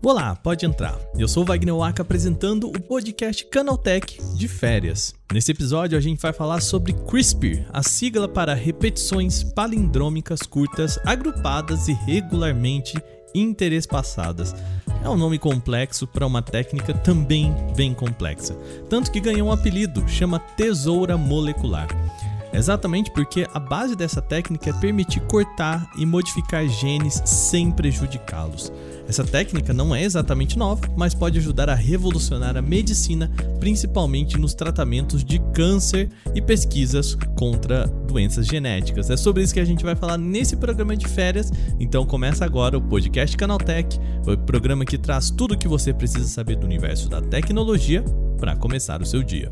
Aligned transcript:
Olá, 0.00 0.36
pode 0.36 0.64
entrar. 0.64 0.96
Eu 1.16 1.26
sou 1.26 1.44
Wagner 1.44 1.74
Waka 1.74 2.02
apresentando 2.02 2.68
o 2.68 2.80
podcast 2.80 3.44
Canaltech 3.46 4.20
de 4.36 4.46
férias. 4.46 5.16
Nesse 5.32 5.50
episódio 5.50 5.98
a 5.98 6.00
gente 6.00 6.22
vai 6.22 6.32
falar 6.32 6.60
sobre 6.60 6.92
CRISPR, 6.92 7.66
a 7.72 7.82
sigla 7.82 8.28
para 8.28 8.54
repetições 8.54 9.42
palindrômicas 9.42 10.42
curtas 10.42 10.96
agrupadas 11.04 11.88
e 11.88 11.92
regularmente 11.92 12.96
interespaçadas. 13.34 14.54
É 15.04 15.08
um 15.08 15.16
nome 15.16 15.40
complexo 15.40 16.06
para 16.06 16.24
uma 16.24 16.40
técnica 16.40 16.94
também 16.94 17.52
bem 17.74 17.92
complexa, 17.92 18.54
tanto 18.88 19.10
que 19.10 19.18
ganhou 19.18 19.48
um 19.48 19.52
apelido, 19.52 20.08
chama 20.08 20.38
tesoura 20.38 21.18
molecular. 21.18 21.88
Exatamente 22.52 23.10
porque 23.12 23.46
a 23.52 23.60
base 23.60 23.94
dessa 23.94 24.22
técnica 24.22 24.70
é 24.70 24.72
permitir 24.72 25.20
cortar 25.20 25.90
e 25.96 26.06
modificar 26.06 26.66
genes 26.66 27.22
sem 27.24 27.70
prejudicá-los. 27.70 28.72
Essa 29.08 29.24
técnica 29.24 29.72
não 29.72 29.94
é 29.94 30.02
exatamente 30.02 30.58
nova, 30.58 30.82
mas 30.96 31.14
pode 31.14 31.38
ajudar 31.38 31.70
a 31.70 31.74
revolucionar 31.74 32.56
a 32.56 32.62
medicina, 32.62 33.30
principalmente 33.58 34.38
nos 34.38 34.52
tratamentos 34.54 35.24
de 35.24 35.38
câncer 35.54 36.10
e 36.34 36.42
pesquisas 36.42 37.16
contra 37.34 37.86
doenças 37.86 38.46
genéticas. 38.46 39.08
É 39.08 39.16
sobre 39.16 39.42
isso 39.42 39.54
que 39.54 39.60
a 39.60 39.64
gente 39.64 39.84
vai 39.84 39.96
falar 39.96 40.18
nesse 40.18 40.56
programa 40.56 40.94
de 40.96 41.08
férias. 41.08 41.50
Então 41.80 42.04
começa 42.04 42.44
agora 42.44 42.76
o 42.76 42.82
podcast 42.82 43.36
Canaltech, 43.36 43.98
o 44.26 44.36
programa 44.36 44.84
que 44.84 44.98
traz 44.98 45.30
tudo 45.30 45.54
o 45.54 45.58
que 45.58 45.68
você 45.68 45.92
precisa 45.92 46.26
saber 46.26 46.56
do 46.56 46.66
universo 46.66 47.08
da 47.08 47.22
tecnologia 47.22 48.04
para 48.38 48.56
começar 48.56 49.00
o 49.00 49.06
seu 49.06 49.22
dia. 49.22 49.50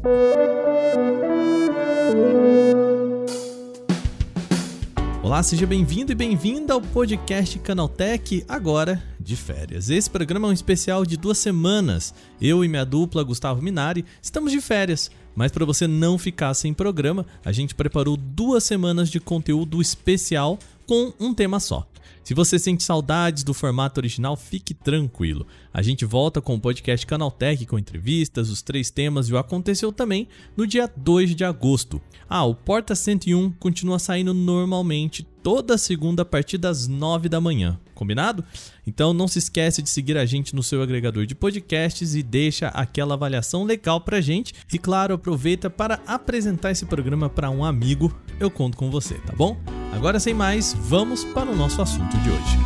Olá, 5.27 5.43
seja 5.43 5.67
bem-vindo 5.67 6.13
e 6.13 6.15
bem-vinda 6.15 6.73
ao 6.73 6.81
podcast 6.81 7.59
Canaltech, 7.59 8.45
agora 8.49 9.03
de 9.19 9.35
férias. 9.35 9.91
Esse 9.91 10.09
programa 10.09 10.47
é 10.47 10.51
um 10.51 10.53
especial 10.53 11.05
de 11.05 11.17
duas 11.17 11.37
semanas. 11.37 12.15
Eu 12.41 12.65
e 12.65 12.69
minha 12.69 12.85
dupla, 12.85 13.25
Gustavo 13.25 13.61
Minari, 13.61 14.05
estamos 14.23 14.53
de 14.53 14.61
férias, 14.61 15.11
mas 15.35 15.51
para 15.51 15.65
você 15.65 15.89
não 15.89 16.17
ficar 16.17 16.55
sem 16.55 16.73
programa, 16.73 17.27
a 17.45 17.51
gente 17.51 17.75
preparou 17.75 18.17
duas 18.17 18.63
semanas 18.63 19.11
de 19.11 19.19
conteúdo 19.19 19.83
especial 19.83 20.61
com 20.87 21.13
um 21.19 21.35
tema 21.35 21.59
só. 21.59 21.85
Se 22.23 22.35
você 22.35 22.59
sente 22.59 22.83
saudades 22.83 23.45
do 23.45 23.55
formato 23.55 24.01
original, 24.01 24.37
fique 24.37 24.75
tranquilo. 24.75 25.47
A 25.73 25.83
gente 25.83 26.05
volta 26.05 26.41
com 26.41 26.55
o 26.55 26.61
podcast 26.61 27.07
Canaltech 27.07 27.65
com 27.67 27.79
entrevistas, 27.79 28.51
os 28.51 28.63
três 28.63 28.91
temas 28.91 29.29
e 29.29 29.33
o 29.33 29.39
aconteceu 29.39 29.93
também 29.93 30.29
no 30.57 30.67
dia 30.67 30.91
2 30.97 31.35
de 31.35 31.45
agosto. 31.45 32.01
Ah, 32.29 32.45
o 32.45 32.55
Porta 32.55 32.95
101 32.95 33.53
continua 33.53 33.99
saindo 33.99 34.35
normalmente 34.35 35.27
toda 35.47 35.79
segunda 35.79 36.23
a 36.23 36.25
partir 36.25 36.59
das 36.59 36.89
9 36.89 37.29
da 37.29 37.41
manhã. 37.41 37.79
Combinado? 37.95 38.45
Então 38.85 39.15
não 39.15 39.29
se 39.29 39.39
esquece 39.39 39.81
de 39.81 39.89
seguir 39.89 40.19
a 40.19 40.27
gente 40.27 40.55
no 40.55 40.63
seu 40.63 40.83
agregador 40.83 41.25
de 41.25 41.37
podcasts 41.37 42.17
e 42.17 42.23
deixa 42.23 42.67
aquela 42.69 43.15
avaliação 43.15 43.63
legal 43.63 44.01
pra 44.01 44.21
gente. 44.21 44.53
E 44.73 44.79
claro, 44.79 45.15
aproveita 45.15 45.71
para 45.71 46.01
apresentar 46.05 46.73
esse 46.73 46.85
programa 46.85 47.31
para 47.31 47.49
um 47.49 47.65
amigo. 47.65 48.13
Eu 48.41 48.51
conto 48.51 48.77
com 48.77 48.91
você, 48.91 49.15
tá 49.21 49.33
bom? 49.37 49.57
Agora 49.97 50.21
sem 50.21 50.35
mais, 50.35 50.77
vamos 50.79 51.25
para 51.25 51.51
o 51.51 51.57
nosso 51.57 51.81
assunto 51.81 52.17
de 52.19 52.31
hoje. 52.31 52.59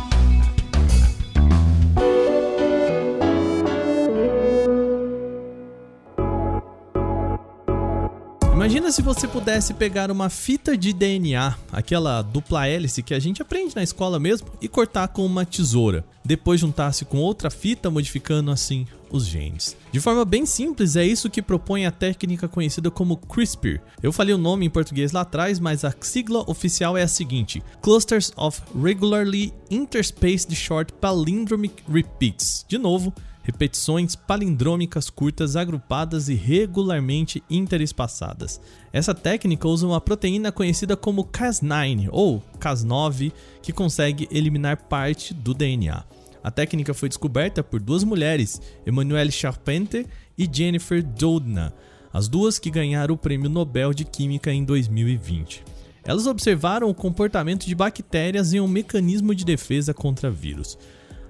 Imagina 8.53 8.91
se 8.91 9.01
você 9.01 9.27
pudesse 9.27 9.73
pegar 9.73 10.11
uma 10.11 10.29
fita 10.29 10.77
de 10.77 10.93
DNA, 10.93 11.55
aquela 11.71 12.21
dupla 12.21 12.67
hélice 12.67 13.01
que 13.01 13.13
a 13.13 13.19
gente 13.19 13.41
aprende 13.41 13.75
na 13.75 13.81
escola 13.81 14.19
mesmo, 14.19 14.49
e 14.61 14.67
cortar 14.67 15.07
com 15.07 15.25
uma 15.25 15.45
tesoura. 15.45 16.05
Depois 16.23 16.59
juntasse 16.59 17.05
com 17.05 17.17
outra 17.17 17.49
fita, 17.49 17.89
modificando 17.89 18.51
assim 18.51 18.85
os 19.11 19.25
genes. 19.25 19.75
De 19.91 19.99
forma 19.99 20.25
bem 20.25 20.45
simples, 20.45 20.95
é 20.95 21.05
isso 21.05 21.29
que 21.29 21.41
propõe 21.41 21.85
a 21.85 21.91
técnica 21.91 22.47
conhecida 22.47 22.89
como 22.89 23.17
CRISPR. 23.17 23.81
Eu 24.01 24.11
falei 24.11 24.33
o 24.33 24.37
nome 24.37 24.65
em 24.65 24.69
português 24.69 25.11
lá 25.11 25.21
atrás, 25.21 25.59
mas 25.59 25.83
a 25.83 25.93
sigla 26.01 26.43
oficial 26.49 26.97
é 26.97 27.03
a 27.03 27.07
seguinte: 27.07 27.63
Clusters 27.81 28.31
of 28.35 28.61
Regularly 28.75 29.53
Interspaced 29.69 30.55
Short 30.55 30.93
Palindromic 30.93 31.83
Repeats. 31.87 32.65
De 32.67 32.77
novo, 32.77 33.13
repetições 33.43 34.15
palindrômicas 34.15 35.09
curtas 35.09 35.55
agrupadas 35.55 36.29
e 36.29 36.33
regularmente 36.33 37.43
interespaçadas. 37.49 38.61
Essa 38.93 39.13
técnica 39.13 39.67
usa 39.67 39.87
uma 39.87 40.01
proteína 40.01 40.51
conhecida 40.51 40.95
como 40.95 41.25
Cas9 41.25 42.09
ou 42.11 42.43
Cas9, 42.59 43.31
que 43.61 43.73
consegue 43.73 44.27
eliminar 44.31 44.77
parte 44.77 45.33
do 45.33 45.53
DNA. 45.53 46.03
A 46.43 46.49
técnica 46.49 46.93
foi 46.93 47.07
descoberta 47.07 47.63
por 47.63 47.79
duas 47.79 48.03
mulheres, 48.03 48.61
Emmanuelle 48.85 49.31
Charpenter 49.31 50.05
e 50.37 50.49
Jennifer 50.51 51.03
Doudna, 51.03 51.73
as 52.11 52.27
duas 52.27 52.57
que 52.57 52.71
ganharam 52.71 53.15
o 53.15 53.17
Prêmio 53.17 53.49
Nobel 53.49 53.93
de 53.93 54.03
Química 54.03 54.51
em 54.51 54.63
2020. 54.63 55.63
Elas 56.03 56.25
observaram 56.25 56.89
o 56.89 56.95
comportamento 56.95 57.65
de 57.65 57.75
bactérias 57.75 58.53
em 58.53 58.59
um 58.59 58.67
mecanismo 58.67 59.35
de 59.35 59.45
defesa 59.45 59.93
contra 59.93 60.31
vírus. 60.31 60.77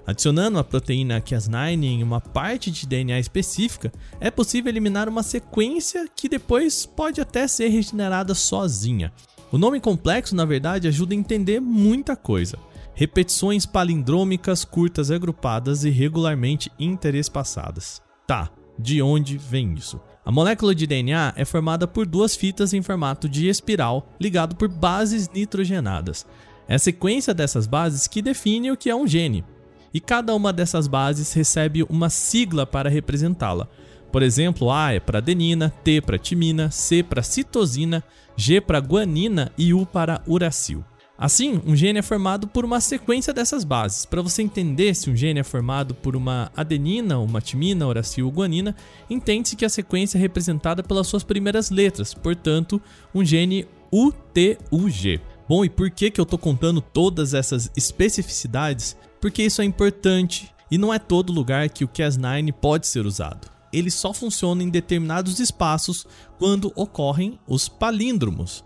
Adicionando 0.04 0.58
a 0.58 0.64
proteína 0.64 1.20
Cas9 1.20 1.84
em 1.84 2.02
uma 2.02 2.20
parte 2.20 2.70
de 2.70 2.86
DNA 2.86 3.20
específica, 3.20 3.92
é 4.18 4.30
possível 4.30 4.70
eliminar 4.70 5.08
uma 5.08 5.22
sequência 5.22 6.08
que 6.16 6.28
depois 6.28 6.86
pode 6.86 7.20
até 7.20 7.46
ser 7.46 7.68
regenerada 7.68 8.34
sozinha. 8.34 9.12
O 9.52 9.58
nome 9.58 9.78
complexo, 9.78 10.34
na 10.34 10.44
verdade, 10.44 10.88
ajuda 10.88 11.14
a 11.14 11.16
entender 11.16 11.60
muita 11.60 12.16
coisa. 12.16 12.58
Repetições 12.94 13.64
palindrômicas 13.64 14.64
curtas 14.64 15.10
agrupadas 15.10 15.84
e 15.84 15.90
regularmente 15.90 16.70
interespaçadas. 16.78 18.02
Tá, 18.26 18.50
de 18.78 19.00
onde 19.00 19.38
vem 19.38 19.74
isso? 19.74 20.00
A 20.24 20.30
molécula 20.30 20.74
de 20.74 20.86
DNA 20.86 21.32
é 21.36 21.44
formada 21.44 21.88
por 21.88 22.06
duas 22.06 22.36
fitas 22.36 22.72
em 22.72 22.82
formato 22.82 23.28
de 23.28 23.48
espiral 23.48 24.08
ligado 24.20 24.54
por 24.54 24.68
bases 24.68 25.28
nitrogenadas. 25.28 26.26
É 26.68 26.76
a 26.76 26.78
sequência 26.78 27.34
dessas 27.34 27.66
bases 27.66 28.06
que 28.06 28.22
define 28.22 28.70
o 28.70 28.76
que 28.76 28.88
é 28.88 28.94
um 28.94 29.06
gene, 29.06 29.44
e 29.92 30.00
cada 30.00 30.34
uma 30.34 30.52
dessas 30.52 30.86
bases 30.86 31.32
recebe 31.32 31.82
uma 31.84 32.08
sigla 32.08 32.64
para 32.64 32.88
representá-la. 32.88 33.68
Por 34.12 34.22
exemplo, 34.22 34.70
A 34.70 34.92
é 34.92 35.00
para 35.00 35.18
adenina, 35.18 35.70
T 35.82 36.00
para 36.00 36.18
timina, 36.18 36.70
C 36.70 37.02
para 37.02 37.22
citosina, 37.22 38.04
G 38.36 38.60
para 38.60 38.78
guanina 38.78 39.50
e 39.56 39.74
U 39.74 39.84
para 39.86 40.22
uracil. 40.26 40.84
Assim, 41.24 41.60
um 41.64 41.76
gene 41.76 42.00
é 42.00 42.02
formado 42.02 42.48
por 42.48 42.64
uma 42.64 42.80
sequência 42.80 43.32
dessas 43.32 43.62
bases. 43.62 44.04
Para 44.04 44.22
você 44.22 44.42
entender 44.42 44.94
se 44.94 45.08
um 45.08 45.16
gene 45.16 45.40
é 45.40 45.44
formado 45.44 45.94
por 45.94 46.16
uma 46.16 46.50
adenina, 46.56 47.18
uma 47.18 47.40
timina, 47.40 47.86
uracil 47.86 48.26
ou 48.26 48.32
guanina, 48.32 48.74
entende-se 49.08 49.54
que 49.54 49.64
a 49.64 49.68
sequência 49.68 50.18
é 50.18 50.20
representada 50.20 50.82
pelas 50.82 51.06
suas 51.06 51.22
primeiras 51.22 51.70
letras, 51.70 52.12
portanto, 52.12 52.82
um 53.14 53.24
gene 53.24 53.66
UTUG. 53.92 55.20
Bom, 55.48 55.64
e 55.64 55.70
por 55.70 55.90
que, 55.90 56.10
que 56.10 56.20
eu 56.20 56.24
estou 56.24 56.38
contando 56.38 56.80
todas 56.80 57.34
essas 57.34 57.70
especificidades? 57.76 58.96
porque 59.22 59.44
isso 59.44 59.62
é 59.62 59.64
importante 59.64 60.52
e 60.68 60.76
não 60.76 60.92
é 60.92 60.98
todo 60.98 61.32
lugar 61.32 61.70
que 61.70 61.84
o 61.84 61.88
Cas9 61.88 62.52
pode 62.54 62.88
ser 62.88 63.06
usado. 63.06 63.48
Ele 63.72 63.90
só 63.90 64.12
funciona 64.12 64.64
em 64.64 64.68
determinados 64.68 65.38
espaços 65.38 66.04
quando 66.38 66.72
ocorrem 66.74 67.38
os 67.46 67.68
palíndromos. 67.68 68.64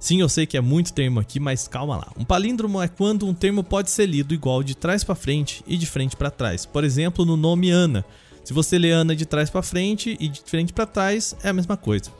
Sim, 0.00 0.20
eu 0.20 0.28
sei 0.28 0.46
que 0.46 0.56
é 0.56 0.60
muito 0.60 0.92
termo 0.92 1.18
aqui, 1.18 1.40
mas 1.40 1.66
calma 1.66 1.96
lá. 1.96 2.12
Um 2.16 2.24
palíndromo 2.24 2.80
é 2.80 2.86
quando 2.86 3.26
um 3.26 3.34
termo 3.34 3.64
pode 3.64 3.90
ser 3.90 4.06
lido 4.06 4.32
igual 4.32 4.62
de 4.62 4.76
trás 4.76 5.02
para 5.02 5.14
frente 5.14 5.62
e 5.66 5.76
de 5.76 5.86
frente 5.86 6.16
para 6.16 6.30
trás. 6.30 6.64
Por 6.64 6.84
exemplo, 6.84 7.24
no 7.24 7.36
nome 7.36 7.70
Ana. 7.70 8.04
Se 8.44 8.54
você 8.54 8.78
lê 8.78 8.92
Ana 8.92 9.14
de 9.14 9.26
trás 9.26 9.50
para 9.50 9.62
frente 9.62 10.16
e 10.18 10.28
de 10.28 10.40
frente 10.40 10.72
para 10.72 10.86
trás, 10.86 11.36
é 11.42 11.48
a 11.48 11.52
mesma 11.52 11.76
coisa. 11.76 12.10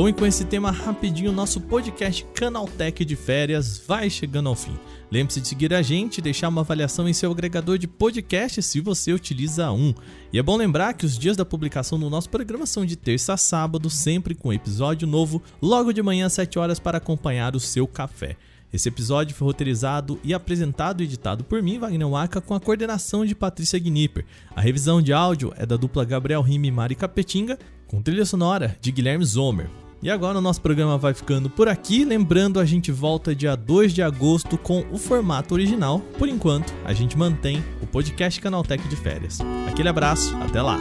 Bom, 0.00 0.08
e 0.08 0.14
com 0.14 0.24
esse 0.24 0.46
tema 0.46 0.70
rapidinho, 0.70 1.30
nosso 1.30 1.60
podcast 1.60 2.24
Canaltech 2.34 3.04
de 3.04 3.14
férias 3.14 3.82
vai 3.86 4.08
chegando 4.08 4.48
ao 4.48 4.54
fim. 4.54 4.74
Lembre-se 5.10 5.42
de 5.42 5.48
seguir 5.48 5.74
a 5.74 5.82
gente 5.82 6.22
deixar 6.22 6.48
uma 6.48 6.62
avaliação 6.62 7.06
em 7.06 7.12
seu 7.12 7.30
agregador 7.30 7.76
de 7.76 7.86
podcast 7.86 8.62
se 8.62 8.80
você 8.80 9.12
utiliza 9.12 9.70
um. 9.70 9.92
E 10.32 10.38
é 10.38 10.42
bom 10.42 10.56
lembrar 10.56 10.94
que 10.94 11.04
os 11.04 11.18
dias 11.18 11.36
da 11.36 11.44
publicação 11.44 12.00
do 12.00 12.08
nosso 12.08 12.30
programa 12.30 12.64
são 12.64 12.86
de 12.86 12.96
terça 12.96 13.34
a 13.34 13.36
sábado, 13.36 13.90
sempre 13.90 14.34
com 14.34 14.50
episódio 14.50 15.06
novo, 15.06 15.42
logo 15.60 15.92
de 15.92 16.02
manhã 16.02 16.28
às 16.28 16.32
7 16.32 16.58
horas 16.58 16.78
para 16.78 16.96
acompanhar 16.96 17.54
o 17.54 17.60
seu 17.60 17.86
café. 17.86 18.38
Esse 18.72 18.88
episódio 18.88 19.36
foi 19.36 19.48
roteirizado 19.48 20.18
e 20.24 20.32
apresentado 20.32 21.02
e 21.02 21.04
editado 21.04 21.44
por 21.44 21.62
mim, 21.62 21.78
Wagner 21.78 22.08
Waka, 22.08 22.40
com 22.40 22.54
a 22.54 22.60
coordenação 22.60 23.26
de 23.26 23.34
Patrícia 23.34 23.78
Gnipper. 23.78 24.24
A 24.56 24.62
revisão 24.62 25.02
de 25.02 25.12
áudio 25.12 25.52
é 25.58 25.66
da 25.66 25.76
dupla 25.76 26.06
Gabriel 26.06 26.40
Rime 26.40 26.68
e 26.68 26.72
Mari 26.72 26.94
Capetinga, 26.94 27.58
com 27.86 28.00
trilha 28.00 28.24
sonora 28.24 28.78
de 28.80 28.90
Guilherme 28.90 29.26
Zomer. 29.26 29.68
E 30.02 30.08
agora 30.08 30.38
o 30.38 30.40
nosso 30.40 30.60
programa 30.62 30.96
vai 30.96 31.12
ficando 31.12 31.50
por 31.50 31.68
aqui. 31.68 32.04
Lembrando, 32.04 32.58
a 32.58 32.64
gente 32.64 32.90
volta 32.90 33.34
dia 33.34 33.54
2 33.54 33.92
de 33.92 34.02
agosto 34.02 34.56
com 34.56 34.84
o 34.90 34.96
formato 34.96 35.52
original. 35.52 36.00
Por 36.18 36.28
enquanto, 36.28 36.72
a 36.84 36.92
gente 36.92 37.18
mantém 37.18 37.62
o 37.82 37.86
podcast 37.86 38.40
Canaltech 38.40 38.86
de 38.88 38.96
férias. 38.96 39.38
Aquele 39.68 39.90
abraço, 39.90 40.34
até 40.36 40.62
lá! 40.62 40.78